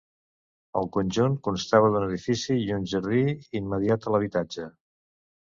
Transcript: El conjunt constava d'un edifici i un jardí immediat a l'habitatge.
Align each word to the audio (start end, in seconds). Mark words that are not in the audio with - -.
El 0.79 0.87
conjunt 0.95 1.35
constava 1.47 1.91
d'un 1.97 2.05
edifici 2.07 2.57
i 2.63 2.73
un 2.79 2.89
jardí 2.95 3.23
immediat 3.61 4.09
a 4.13 4.17
l'habitatge. 4.17 4.69